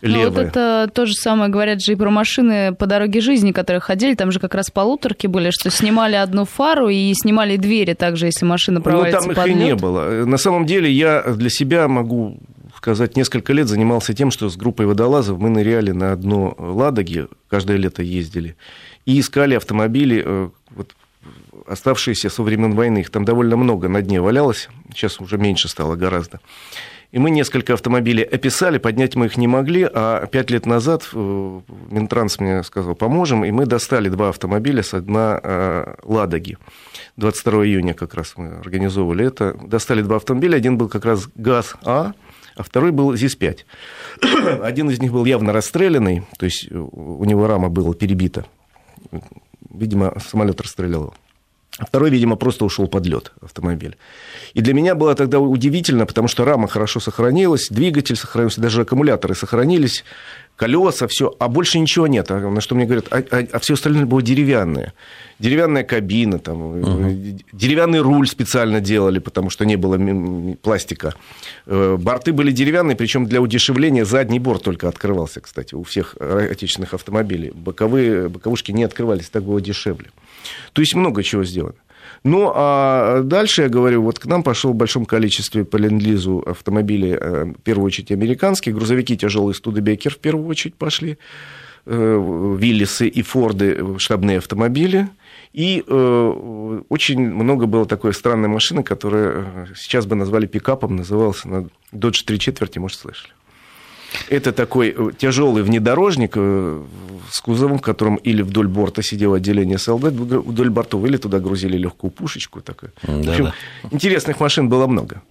[0.02, 0.24] Левые.
[0.24, 3.80] Ну, вот это то же самое говорят же и про машины по дороге жизни, которые
[3.80, 8.26] ходили, там же как раз полуторки были, что снимали одну фару и снимали двери также,
[8.26, 10.24] если машина провалится Ну, там их и не было.
[10.24, 12.38] На самом деле я для себя могу
[12.80, 17.76] сказать, несколько лет занимался тем, что с группой водолазов мы ныряли на одно Ладоги, каждое
[17.76, 18.56] лето ездили,
[19.04, 20.94] и искали автомобили, э, вот,
[21.66, 23.00] оставшиеся со времен войны.
[23.00, 26.40] Их там довольно много на дне валялось, сейчас уже меньше стало гораздо.
[27.12, 31.60] И мы несколько автомобилей описали, поднять мы их не могли, а пять лет назад э,
[31.90, 36.56] Минтранс мне сказал, поможем, и мы достали два автомобиля с одна э, «Ладоги».
[37.16, 39.56] 22 июня как раз мы организовывали это.
[39.60, 42.14] Достали два автомобиля, один был как раз ГАЗ-А,
[42.56, 43.58] а второй был ЗИС-5.
[44.62, 48.44] Один из них был явно расстрелянный, то есть у него рама была перебита.
[49.72, 51.14] Видимо, самолет расстрелял его.
[51.78, 53.96] Второй, видимо, просто ушел под лед автомобиль.
[54.54, 59.34] И для меня было тогда удивительно, потому что рама хорошо сохранилась, двигатель сохранился, даже аккумуляторы
[59.34, 60.04] сохранились,
[60.60, 62.30] колеса, все, а больше ничего нет.
[62.30, 64.92] А на что мне говорят, а, а, а все остальное было деревянное.
[65.38, 67.38] Деревянная кабина, там, угу.
[67.52, 69.98] деревянный руль специально делали, потому что не было
[70.56, 71.14] пластика.
[71.64, 76.92] Э, борты были деревянные, причем для удешевления задний борт только открывался, кстати, у всех отечественных
[76.92, 77.52] автомобилей.
[77.54, 80.10] Боковые, боковушки не открывались, так было дешевле.
[80.74, 81.76] То есть много чего сделано.
[82.22, 87.16] Ну, а дальше я говорю, вот к нам пошел в большом количестве по ленд-лизу автомобилей,
[87.18, 91.16] э, в первую очередь американские, грузовики тяжелые Студебекер в первую очередь пошли,
[91.86, 95.08] э, Виллисы и Форды, э, штабные автомобили,
[95.52, 102.24] и очень много было такой странной машины, которая сейчас бы назвали пикапом, назывался на Dodge
[102.24, 103.32] 3 четверти, может, слышали.
[104.28, 106.82] Это такой э, тяжелый внедорожник э,
[107.30, 111.76] с кузовом, в котором или вдоль борта сидело отделение солдат, вдоль бортов, или туда грузили
[111.76, 112.60] легкую пушечку.
[112.60, 112.92] Такую.
[113.02, 113.54] Да, в общем, да.
[113.90, 115.22] интересных машин было много.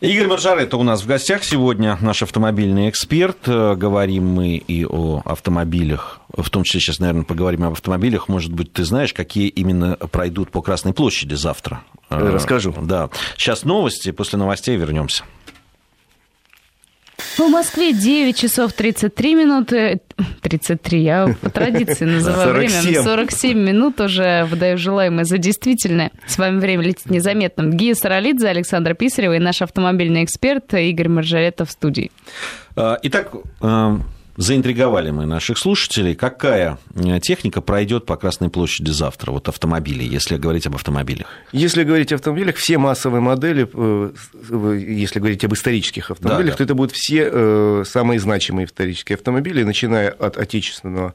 [0.00, 3.38] Игорь Маржарета у нас в гостях сегодня, наш автомобильный эксперт.
[3.46, 8.28] Э, говорим мы и о автомобилях, в том числе сейчас, наверное, поговорим об автомобилях.
[8.28, 11.82] Может быть, ты знаешь, какие именно пройдут по Красной площади завтра?
[12.10, 12.74] Расскажу.
[12.82, 13.08] Да.
[13.36, 15.24] Сейчас новости, после новостей вернемся.
[17.36, 20.00] В Москве 9 часов 33 минуты.
[20.40, 22.80] 33, я по традиции называю 47.
[22.80, 23.02] время.
[23.02, 26.12] 47 минут уже выдаю желаемое за действительное.
[26.26, 27.72] С вами время летит незаметным.
[27.72, 32.12] Гия Саралидзе, Александр Писарева и наш автомобильный эксперт Игорь Маржарета в студии.
[32.76, 33.98] А, итак, а,
[34.36, 36.14] заинтриговали мы наших слушателей.
[36.14, 41.26] Какая э, техника пройдет по Красной площади завтра, вот автомобили, если говорить об автомобилях?
[41.52, 44.12] Если говорить о автомобилях, все массовые модели, э,
[44.78, 46.56] если говорить об исторических автомобилях, да, да.
[46.58, 51.14] то это будут все э, самые значимые исторические автомобили, начиная от отечественного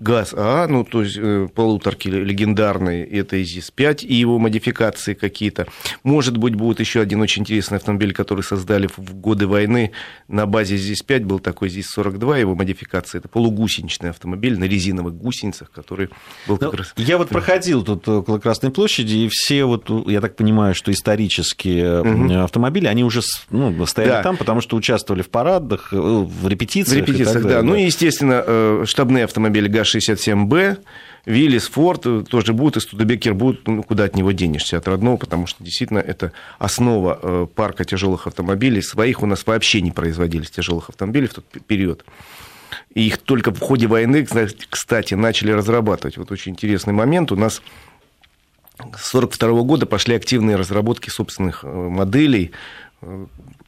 [0.00, 5.66] ГАЗ АА, ну, то есть э, полуторки легендарные, это ЗИС-5 и его модификации какие-то.
[6.04, 9.92] Может быть, будет еще один очень интересный автомобиль, который создали в годы войны
[10.26, 13.18] на базе ЗИС-5, был такой ЗИС-42, его модификация.
[13.18, 16.08] Это полугусеничный автомобиль на резиновых гусеницах, который
[16.48, 16.94] был как ну, раз...
[16.96, 22.00] Я вот проходил тут около Красной площади, и все вот, я так понимаю, что исторические
[22.00, 22.34] угу.
[22.36, 24.22] автомобили, они уже ну, стояли да.
[24.22, 27.04] там, потому что участвовали в парадах, э, в репетициях.
[27.04, 27.62] В репетициях, да.
[27.62, 30.78] Ну и, естественно, э, штабные автомобили ГАЗ 67Б,
[31.26, 35.46] Виллис, Форд тоже будут, и Студебекер будут, ну, куда от него денешься, от родного, потому
[35.46, 38.80] что действительно это основа э, парка тяжелых автомобилей.
[38.82, 42.04] Своих у нас вообще не производились тяжелых автомобилей в тот период.
[42.94, 44.26] И их только в ходе войны,
[44.70, 46.16] кстати, начали разрабатывать.
[46.16, 47.32] Вот очень интересный момент.
[47.32, 47.62] У нас
[48.96, 52.52] с 1942 года пошли активные разработки собственных э, моделей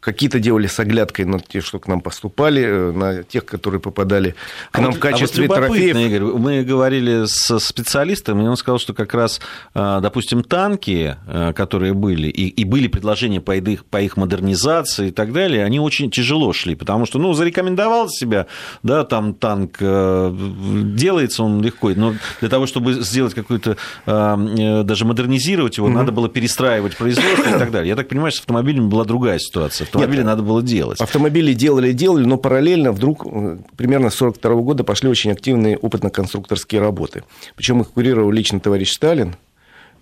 [0.00, 4.34] Какие-то делали с оглядкой на те, что к нам поступали, э, на тех, которые попадали
[4.70, 5.96] к а нам вот, в качестве а вот трофеев.
[5.96, 9.40] Игорь, мы говорили с специалистом, и он сказал, что как раз,
[9.74, 15.08] э, допустим, танки, э, которые были, и, и были предложения по их, по их модернизации
[15.08, 18.48] и так далее, они очень тяжело шли, потому что, ну, зарекомендовал себя,
[18.82, 25.88] да, там танк делается, он легко, но для того, чтобы сделать какую-то, даже модернизировать его,
[25.88, 25.92] mm-hmm.
[25.92, 27.88] надо было перестраивать производство и так далее.
[27.88, 29.84] Я так понимаю, что с автомобилями была другая ситуация.
[29.84, 31.00] Автомобили Нет, надо было делать.
[31.00, 36.80] Автомобили делали, делали, но параллельно вдруг э, примерно с 1942 года пошли очень активные опытно-конструкторские
[36.80, 37.24] работы.
[37.56, 39.36] Причем их курировал лично товарищ Сталин,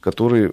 [0.01, 0.51] который,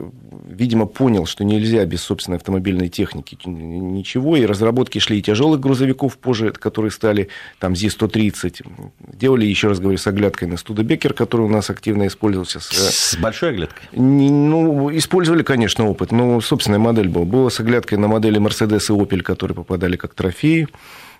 [0.47, 6.17] видимо, понял, что нельзя без собственной автомобильной техники ничего, и разработки шли и тяжелых грузовиков
[6.17, 7.29] позже, которые стали
[7.59, 8.65] там ЗИ-130.
[9.13, 12.59] Делали, еще раз говорю, с оглядкой на Студебекер, который у нас активно использовался.
[12.59, 13.87] С, с большой оглядкой?
[13.93, 17.25] Ну, использовали, конечно, опыт, но собственная модель была.
[17.25, 20.67] Была с оглядкой на модели Mercedes и Opel, которые попадали как трофеи.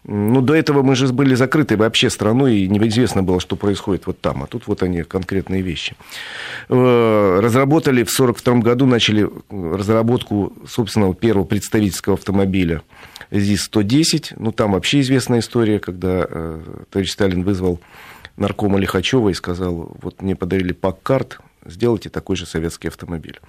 [0.04, 4.20] Ну, до этого мы же были закрыты вообще страной, и неизвестно было, что происходит вот
[4.22, 4.44] там.
[4.44, 5.96] А тут вот они, конкретные вещи.
[6.70, 12.82] Э, разработали в 1942 году, начали разработку собственного первого представительского автомобиля
[13.32, 14.36] ЗИС-110.
[14.38, 17.80] Ну, там вообще известная история, когда э, товарищ Сталин вызвал
[18.38, 23.40] наркома Лихачева и сказал, вот мне подарили пак-карт, сделайте такой же советский автомобиль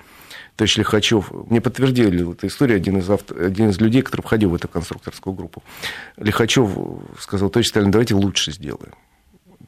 [0.58, 4.56] товарищ Лихачев, мне подтвердили эту историю, один из, авто, один из людей, который входил в
[4.56, 5.62] эту конструкторскую группу.
[6.16, 6.68] Лихачев
[7.20, 8.92] сказал, товарищ Сталин, давайте лучше сделаем.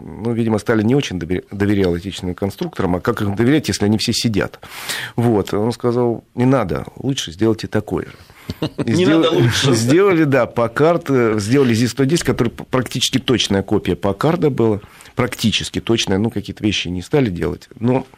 [0.01, 4.13] Ну, видимо, Сталин не очень доверял этичным конструкторам, а как их доверять, если они все
[4.13, 4.59] сидят?
[5.15, 8.17] Вот, он сказал, не надо, лучше сделайте такое же.
[8.85, 9.21] Не Сдел...
[9.21, 9.75] надо лучше.
[9.75, 11.09] Сделали, да, Паккард,
[11.41, 14.81] сделали ЗИС-110, который практически точная копия Паккарда была,
[15.15, 18.09] практически точная, ну, какие-то вещи не стали делать, но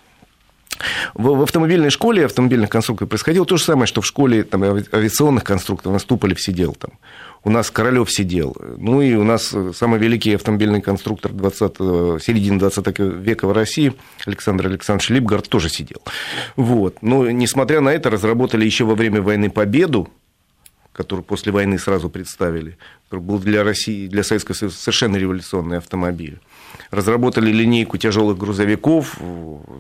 [1.15, 5.45] в, в автомобильной школе автомобильных конструкторов происходило то же самое, что в школе там, авиационных
[5.45, 5.93] конструкторов.
[5.93, 6.93] У нас Туполев сидел там,
[7.45, 8.57] у нас Королев сидел.
[8.79, 13.95] Ну и у нас самый великий автомобильный конструктор 20, середины 20 века в России
[14.27, 16.01] Александр Александрович Липгард тоже сидел.
[16.57, 17.03] Вот.
[17.03, 20.09] Но, несмотря на это, разработали еще во время войны Победу,
[20.93, 22.77] который после войны сразу представили,
[23.09, 26.39] который был для России, для Советского Союза совершенно революционный автомобиль.
[26.93, 29.17] Разработали линейку тяжелых грузовиков,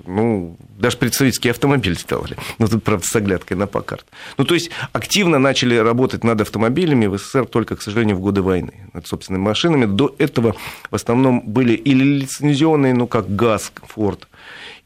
[0.06, 2.36] ну, даже представительский автомобиль сделали.
[2.58, 4.06] Ну, тут, правда, с оглядкой на Паккарт.
[4.38, 8.40] Ну, то есть, активно начали работать над автомобилями в СССР только, к сожалению, в годы
[8.40, 9.84] войны, над собственными машинами.
[9.84, 10.56] До этого
[10.90, 14.26] в основном были или лицензионные, ну, как ГАЗ, Форд,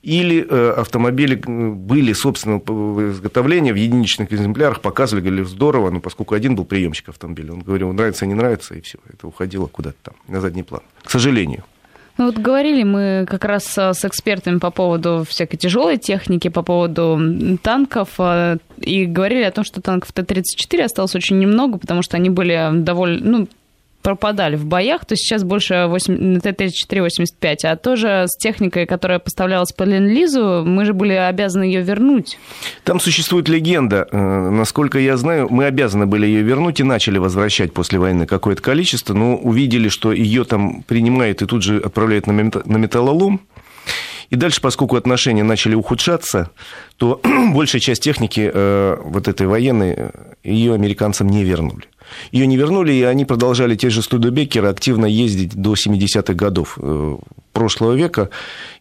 [0.03, 6.57] или э, автомобили были собственного изготовления в единичных экземплярах, показывали, говорили, здорово, но поскольку один
[6.57, 10.41] был приемщик автомобиля, он говорил, нравится, не нравится, и все, это уходило куда-то там, на
[10.41, 11.65] задний план, к сожалению.
[12.19, 17.59] Ну вот говорили мы как раз с экспертами по поводу всякой тяжелой техники, по поводу
[17.63, 22.31] танков, э, и говорили о том, что танков Т-34 осталось очень немного, потому что они
[22.31, 23.49] были довольно, ну,
[24.07, 30.63] пропадали в боях, то сейчас больше Т-34-85, а тоже с техникой, которая поставлялась по Ленд-Лизу,
[30.65, 32.39] мы же были обязаны ее вернуть.
[32.85, 37.73] Там существует легенда, э, насколько я знаю, мы обязаны были ее вернуть и начали возвращать
[37.73, 42.31] после войны какое-то количество, но увидели, что ее там принимают и тут же отправляют на
[42.31, 43.41] металлолом,
[44.31, 46.51] и дальше, поскольку отношения начали ухудшаться,
[46.97, 47.21] то
[47.53, 50.11] большая часть техники э, вот этой военной э,
[50.45, 51.87] ее американцам не вернули.
[52.33, 57.17] Ее не вернули, и они продолжали те же Студебекеры активно ездить до 70-х годов э,
[57.53, 58.31] прошлого века.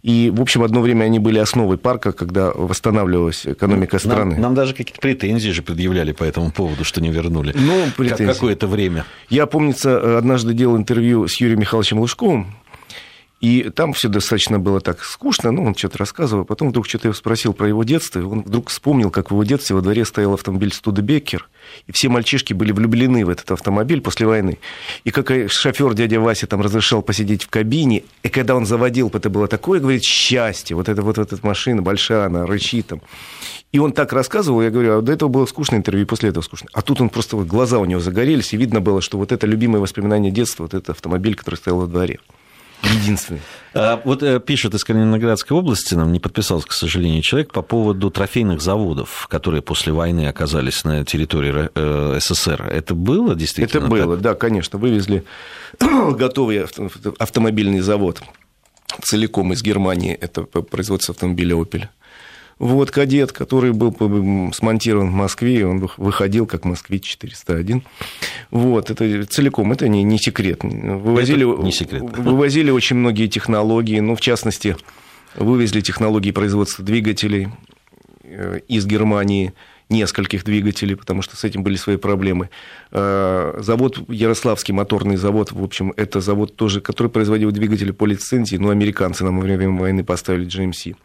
[0.03, 4.33] И, в общем, одно время они были основой парка, когда восстанавливалась экономика страны.
[4.33, 7.53] Нам, нам даже какие-то претензии же предъявляли по этому поводу, что не вернули.
[7.55, 8.33] Ну, претензии.
[8.33, 9.05] Какое-то время.
[9.29, 12.55] Я, помнится, однажды делал интервью с Юрием Михайловичем Лужковым,
[13.41, 17.13] и там все достаточно было так скучно, ну, он что-то рассказывал, потом вдруг что-то я
[17.13, 20.33] спросил про его детство, и он вдруг вспомнил, как в его детстве во дворе стоял
[20.33, 21.49] автомобиль Студебекер,
[21.85, 24.57] и все мальчишки были влюблены в этот автомобиль после войны.
[25.03, 29.29] И как шофер дядя Вася там разрешал посидеть в кабине, и когда он заводил, это
[29.29, 33.01] было такое, говорит, счастье, вот эта вот эта машина большая, она рычит там.
[33.71, 36.41] И он так рассказывал, я говорю, а до этого было скучное интервью, и после этого
[36.41, 36.69] скучно.
[36.71, 39.45] А тут он просто, вот глаза у него загорелись, и видно было, что вот это
[39.45, 42.19] любимое воспоминание детства, вот этот автомобиль, который стоял во дворе.
[42.83, 43.41] Единственный.
[43.73, 48.09] А, вот э, пишет из Калининградской области, нам не подписался, к сожалению, человек по поводу
[48.09, 52.69] трофейных заводов, которые после войны оказались на территории э, СССР.
[52.71, 53.85] Это было действительно?
[53.85, 54.21] Это было, так?
[54.21, 54.79] да, конечно.
[54.79, 55.23] Вывезли
[55.79, 56.65] готовый
[57.19, 58.21] автомобильный завод
[59.01, 60.13] целиком из Германии.
[60.13, 61.89] Это производство автомобиля «Опель».
[62.57, 63.93] Вот кадет, который был
[64.53, 67.81] смонтирован в Москве, он выходил как «Москвич-401».
[68.51, 70.63] Вот, это целиком, это не, не секрет.
[70.63, 72.03] Вывозили, это не секрет.
[72.17, 74.77] Вывозили очень многие технологии, ну, в частности,
[75.35, 77.49] вывезли технологии производства двигателей
[78.23, 79.53] э, из Германии,
[79.89, 82.49] нескольких двигателей, потому что с этим были свои проблемы.
[82.91, 88.55] Э, завод, Ярославский моторный завод, в общем, это завод тоже, который производил двигатели по лицензии,
[88.55, 90.95] но американцы нам во время войны поставили GMC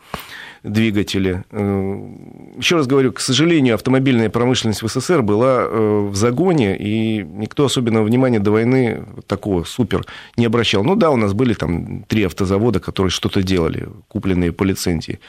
[0.62, 1.44] двигатели.
[1.50, 2.08] Э,
[2.56, 7.64] еще раз говорю, к сожалению, автомобильная промышленность в СССР была э, в загоне, и никто
[7.64, 10.04] особенного внимания до войны такого супер
[10.36, 10.84] не обращал.
[10.84, 15.20] Ну да, у нас были там три автозавода, которые что-то делали, купленные по лицензии.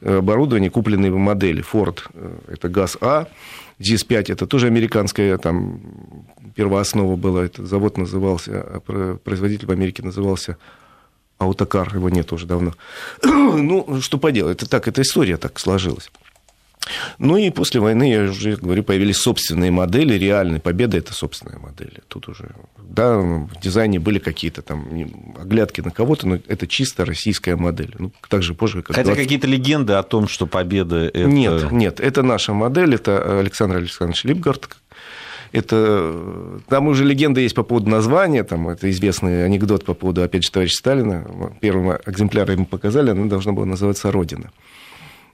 [0.00, 1.62] Э, оборудование, купленные модели.
[1.62, 1.98] Ford–
[2.48, 3.28] это ГАЗ-А,
[3.78, 5.80] ЗИС-5– это тоже американская там
[6.54, 7.44] первооснова была.
[7.44, 8.52] Этот завод назывался,
[8.86, 10.56] а производитель в Америке назывался
[11.40, 12.74] Аутокар, его нет уже давно.
[13.22, 16.10] ну, что поделать, это так, эта история так сложилась.
[17.18, 20.60] Ну и после войны, я уже говорю, появились собственные модели, реальные.
[20.60, 22.00] Победа– это собственные модели.
[22.08, 24.86] Тут уже, да, в дизайне были какие-то там
[25.38, 27.94] оглядки на кого-то, но это чисто российская модель.
[27.98, 29.22] Ну, так же позже, как Хотя 20...
[29.22, 31.24] какие-то легенды о том, что Победа– это…
[31.24, 34.68] Нет, нет, это наша модель, это Александр Александрович Липгард,
[35.52, 40.44] это, там уже легенда есть по поводу названия, там это известный анекдот по поводу, опять
[40.44, 41.26] же, товарища Сталина.
[41.60, 44.50] Первым экземпляром ему показали, она должна была называться «Родина».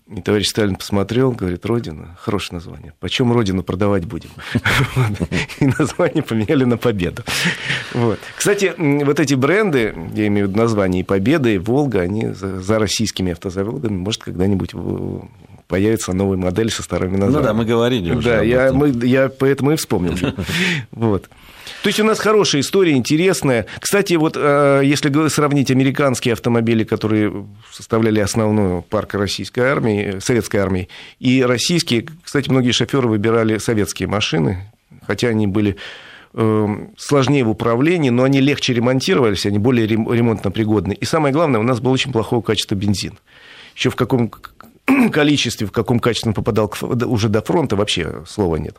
[0.09, 2.93] И товарищ Сталин посмотрел, говорит, Родина, хорошее название.
[3.01, 4.31] Почем Родину продавать будем?
[5.59, 7.25] И название поменяли на Победу.
[8.37, 12.79] Кстати, вот эти бренды, я имею в виду название и Победа, и Волга, они за
[12.79, 14.75] российскими автозаводами, может, когда-нибудь
[15.69, 17.43] появится новая модель со старыми названиями.
[17.43, 20.17] Ну да, мы говорили уже Да, я, мы, я поэтому и вспомнил.
[20.93, 21.29] Вот.
[21.83, 23.67] То есть у нас хорошая история, интересная.
[23.81, 30.89] Кстати, вот э, если сравнить американские автомобили, которые составляли основную парк российской армии, советской армии,
[31.19, 34.71] и российские, кстати, многие шоферы выбирали советские машины,
[35.07, 35.77] хотя они были
[36.35, 40.93] э, сложнее в управлении, но они легче ремонтировались, они более ремонтно пригодны.
[40.93, 43.19] И самое главное, у нас был очень плохого качества бензин.
[43.75, 44.33] Еще в каком
[45.13, 46.73] количестве, в каком качестве он попадал
[47.07, 48.77] уже до фронта, вообще слова нет.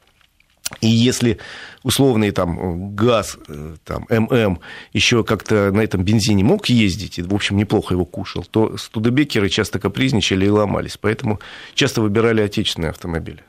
[0.82, 1.38] И если
[1.84, 4.60] условный там газ, э, там, ММ
[4.92, 9.48] еще как-то на этом бензине мог ездить, и, в общем, неплохо его кушал, то студебекеры
[9.50, 10.98] часто капризничали и ломались.
[10.98, 11.40] Поэтому
[11.74, 13.44] часто выбирали отечественные автомобили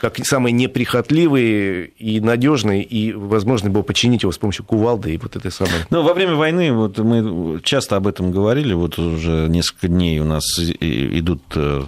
[0.00, 5.36] как самый неприхотливый и надежный, и возможно было починить его с помощью кувалды и вот
[5.36, 5.72] этой самой.
[5.90, 10.24] Ну, во время войны, вот мы часто об этом говорили, вот уже несколько дней у
[10.24, 11.84] нас идут э,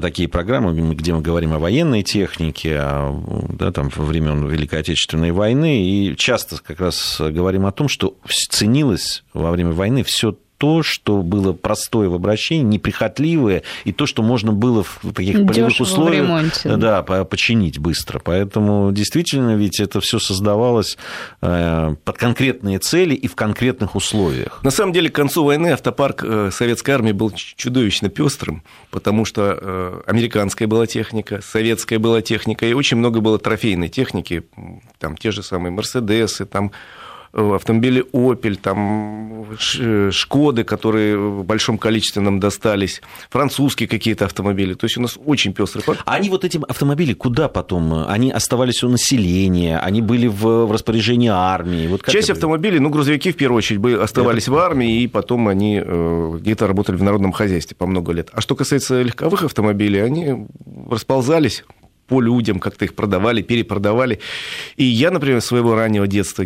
[0.00, 5.30] такие программы, где мы говорим о военной технике, о, да, там, во времен Великой Отечественной
[5.30, 8.16] войны, и часто как раз говорим о том, что
[8.50, 14.22] ценилось во время войны все то, что было простое в обращении, неприхотливое, и то, что
[14.22, 16.76] можно было в таких полевых условиях ремонте.
[16.76, 18.20] да, починить быстро.
[18.22, 20.96] Поэтому действительно ведь это все создавалось
[21.42, 24.60] э, под конкретные цели и в конкретных условиях.
[24.62, 29.58] На самом деле, к концу войны автопарк э, советской армии был чудовищно пестрым, потому что
[29.60, 34.44] э, американская была техника, советская была техника, и очень много было трофейной техники,
[34.98, 36.72] там те же самые Мерседесы, там
[37.34, 39.46] автомобили Opel, там
[40.10, 44.74] Шкоды, которые в большом количестве нам достались, французские какие-то автомобили.
[44.74, 46.00] То есть у нас очень пестрый парк.
[46.04, 48.06] А они вот эти автомобили куда потом?
[48.08, 51.86] Они оставались у населения, они были в, распоряжении армии?
[51.86, 56.38] Вот Часть автомобилей, ну, грузовики в первую очередь оставались в армии, и потом они э,
[56.40, 58.28] где-то работали в народном хозяйстве по много лет.
[58.32, 60.46] А что касается легковых автомобилей, они
[60.90, 61.64] расползались
[62.06, 64.20] по людям, как-то их продавали, перепродавали.
[64.76, 66.44] И я, например, своего раннего детства,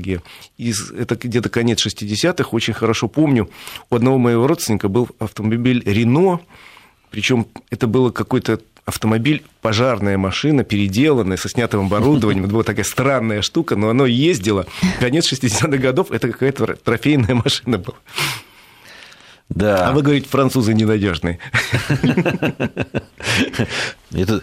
[0.57, 3.51] из, это где-то конец 60-х, очень хорошо помню,
[3.91, 6.41] у одного моего родственника был автомобиль «Рено»,
[7.11, 12.45] причем это было какой-то автомобиль, пожарная машина, переделанная, со снятым оборудованием.
[12.45, 14.67] Это была такая странная штука, но оно ездило.
[14.99, 17.97] Конец 60-х годов, это какая-то трофейная машина была.
[19.49, 19.89] Да.
[19.89, 21.39] А вы говорите, французы ненадежные.
[24.13, 24.43] Это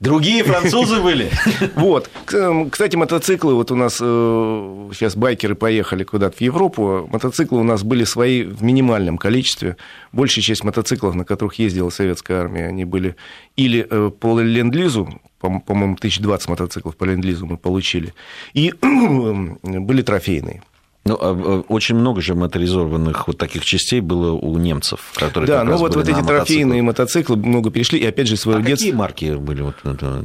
[0.00, 1.30] Другие французы были.
[1.76, 2.10] Вот.
[2.70, 7.82] Кстати, мотоциклы, вот у нас э, сейчас байкеры поехали куда-то в Европу, мотоциклы у нас
[7.82, 9.76] были свои в минимальном количестве.
[10.12, 13.16] Большая часть мотоциклов, на которых ездила советская армия, они были
[13.56, 15.08] или э, по ленд-лизу,
[15.40, 18.14] по-моему, 1020 мотоциклов по ленд-лизу мы получили,
[18.52, 20.62] и были трофейные.
[21.06, 25.64] Ну, а, а, очень много же моторизованных вот таких частей было у немцев, которые Да,
[25.64, 28.86] ну вот, вот эти трофейные мотоциклы много перешли, и опять же, своего а детства...
[28.86, 29.60] какие марки были?
[29.60, 30.24] Вот это?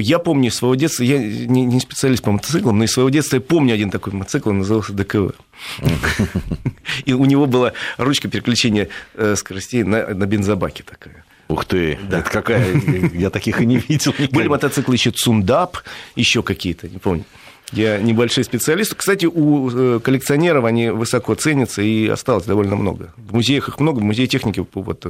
[0.00, 3.40] Я помню из своего детства, я не специалист по мотоциклам, но из своего детства я
[3.40, 5.32] помню один такой мотоцикл, он назывался ДКВ.
[7.04, 11.24] И у него была ручка переключения э, скоростей на бензобаке такая.
[11.48, 12.20] Ух ты, да.
[12.20, 12.64] это какая,
[13.12, 14.14] я таких и не видел.
[14.30, 15.78] Были мотоциклы еще Цундап,
[16.16, 17.24] еще какие-то, не помню.
[17.72, 18.94] Я небольшой специалист.
[18.94, 23.14] Кстати, у э, коллекционеров они высоко ценятся, и осталось довольно много.
[23.16, 25.06] В музеях их много, в музее техники вот,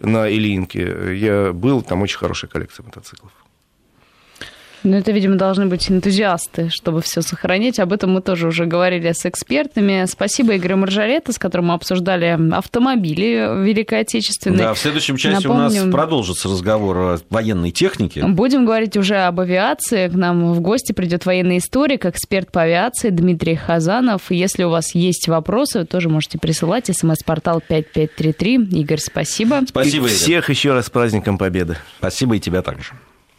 [0.00, 1.16] на Ильинке.
[1.16, 3.32] Я был, там очень хорошая коллекция мотоциклов.
[4.84, 7.80] Ну, это, видимо, должны быть энтузиасты, чтобы все сохранить.
[7.80, 10.04] Об этом мы тоже уже говорили с экспертами.
[10.06, 14.58] Спасибо Игорю Маржарета, с которым мы обсуждали автомобили Великой Отечественной.
[14.58, 18.22] Да, в следующем часе Напомню, у нас продолжится разговор о военной технике.
[18.26, 20.08] Будем говорить уже об авиации.
[20.08, 24.30] К нам в гости придет военный историк, эксперт по авиации Дмитрий Хазанов.
[24.30, 26.94] Если у вас есть вопросы, тоже можете присылать.
[26.94, 28.80] СМС-портал 5533.
[28.80, 29.62] Игорь, спасибо.
[29.66, 30.16] Спасибо, Игорь.
[30.16, 31.78] Всех еще раз с праздником Победы.
[31.98, 32.92] Спасибо и тебя также.